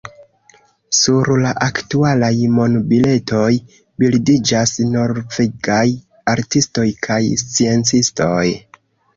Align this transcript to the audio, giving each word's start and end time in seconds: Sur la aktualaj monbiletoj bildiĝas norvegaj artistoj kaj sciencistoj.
Sur 0.99 1.27
la 1.41 1.49
aktualaj 1.65 2.31
monbiletoj 2.53 3.51
bildiĝas 4.05 4.75
norvegaj 4.95 5.87
artistoj 6.35 6.89
kaj 7.09 7.23
sciencistoj. 7.45 8.45